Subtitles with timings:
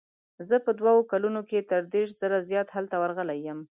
[0.47, 3.59] زه په دوو کلونو کې تر دېرش ځله زیات هلته ورغلی یم.